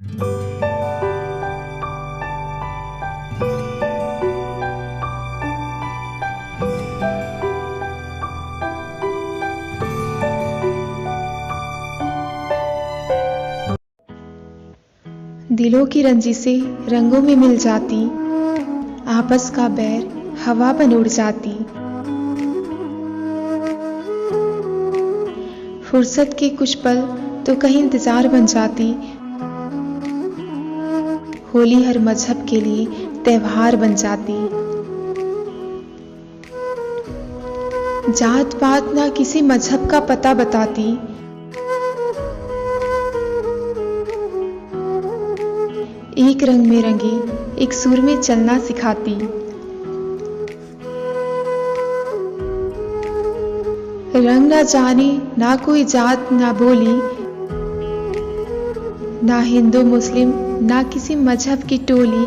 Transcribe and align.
दिलों 0.00 0.16
की 15.86 16.02
रंजिशें 16.02 16.88
रंगों 16.88 17.20
में 17.20 17.36
मिल 17.36 17.56
जाती, 17.56 18.04
आपस 19.06 19.52
का 19.56 19.68
बैर 19.68 20.34
हवा 20.44 20.72
बन 20.72 20.94
उड़ 20.94 21.08
जाती। 21.08 21.52
फुर्सत 25.82 26.36
के 26.38 26.48
कुछ 26.48 26.74
पल 26.74 27.00
तो 27.46 27.54
कहीं 27.54 27.78
इंतज़ार 27.78 28.28
बन 28.28 28.46
जाती 28.46 29.19
होली 31.54 31.84
हर 31.84 31.98
मज़हब 31.98 32.46
के 32.50 32.60
लिए 32.60 32.86
त्योहार 33.24 33.76
बन 33.76 33.94
जाती। 33.94 34.48
जात 38.12 38.54
पात 38.54 38.92
ना 38.94 39.08
किसी 39.08 39.42
मज़हब 39.42 39.90
का 39.90 40.00
पता 40.00 40.34
बताती। 40.34 40.92
एक 46.30 46.42
रंग 46.42 46.66
में 46.66 46.82
रंगी, 46.82 47.62
एक 47.64 47.72
सुर 47.72 48.00
में 48.00 48.20
चलना 48.20 48.58
सिखाती। 48.58 49.14
रंग 54.26 54.48
ना 54.48 54.62
जाने, 54.62 55.22
ना 55.38 55.56
कोई 55.56 55.84
जात, 55.84 56.28
ना 56.32 56.52
बोली, 56.52 57.00
ना 59.26 59.40
हिंदू, 59.40 59.82
मुस्लिम 59.82 60.49
ना 60.62 60.82
किसी 60.82 61.14
मज़हब 61.16 61.62
की 61.62 61.76
टोली। 61.88 62.24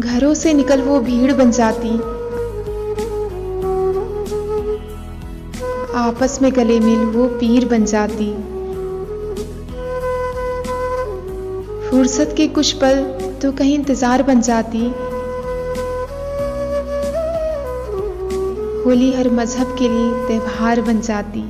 घरों 0.00 0.32
से 0.34 0.52
निकल 0.54 0.82
वो 0.82 0.98
भीड़ 1.00 1.32
बन 1.32 1.50
जाती। 1.50 1.96
आपस 5.98 6.38
में 6.42 6.50
गले 6.56 6.78
मिल 6.80 7.04
वो 7.10 7.26
पीर 7.38 7.68
बन 7.68 7.84
जाती। 7.84 8.32
फुर्सत 11.90 12.34
के 12.36 12.46
कुछ 12.48 12.72
पल 12.74 13.02
तो 13.42 13.52
कहीं 13.52 13.74
इंतज़ार 13.74 14.22
बन 14.22 14.40
जाती। 14.40 14.86
होली 18.84 19.12
हर 19.12 19.30
मज़हब 19.30 19.76
के 19.78 19.88
लिए 19.88 20.26
त्योहार 20.26 20.80
बन 20.80 21.00
जाती। 21.00 21.44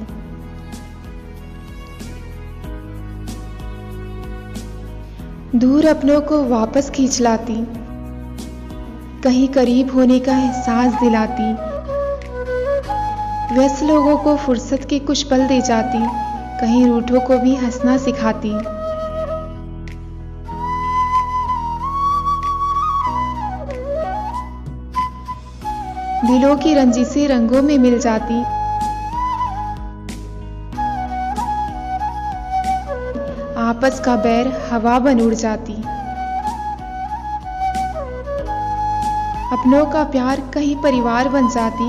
दूर 5.57 5.87
अपनों 5.87 6.21
को 6.21 6.45
वापस 6.45 6.91
खींच 6.91 7.21
लाती 7.21 7.55
कहीं 9.23 9.49
करीब 9.49 9.93
होने 9.95 10.19
का 10.21 10.33
एहसास 10.39 10.93
दिलाती। 10.93 11.53
व्यस्त 13.55 13.83
लोगों 13.83 14.17
को 14.17 14.37
फुर्सत 14.37 14.87
के 14.91 14.99
कुछ 14.99 15.23
पल 15.23 15.47
दे 15.47 15.61
जाती। 15.61 15.99
कहीं 16.61 16.87
रूठों 16.87 17.21
को 17.21 17.39
भी 17.39 17.55
हंसना 17.55 17.97
सिखाती। 17.97 18.53
दिलों 26.27 26.57
की 26.57 26.75
रंजिशें 26.75 27.29
रंगों 27.29 27.63
में 27.63 27.79
मिल 27.79 27.99
जाती। 27.99 28.66
आपस 33.67 34.01
का 34.01 34.17
बैर 34.17 34.49
हवा 34.71 34.99
बन 34.99 35.21
उड़ 35.21 35.35
जाती। 35.35 35.73
अपनों 39.53 39.85
का 39.87 40.05
प्यार 40.05 40.41
कहीं 40.55 40.77
परिवार 40.77 41.29
बन 41.29 41.49
जाती। 41.49 41.89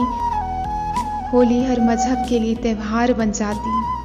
होली 1.29 1.63
हर 1.63 1.81
मज़हब 1.81 2.25
के 2.29 2.39
लिए 2.39 2.55
त्योहार 2.55 3.13
बन 3.13 3.31
जाती। 3.31 3.96